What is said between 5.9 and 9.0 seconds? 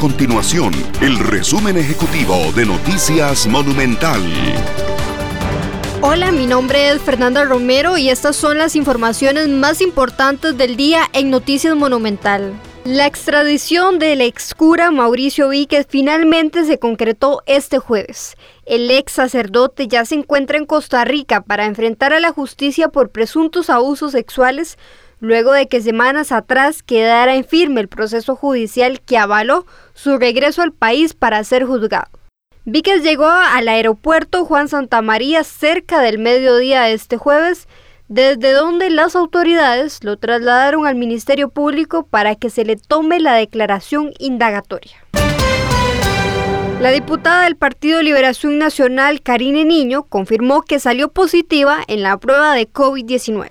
Hola, mi nombre es Fernanda Romero y estas son las